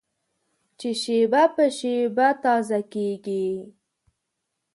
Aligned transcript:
چې 0.79 0.89
شېبه 1.01 1.43
په 1.55 1.65
شېبه 1.77 2.27
تازه 2.43 2.79
کېږي. 2.93 3.47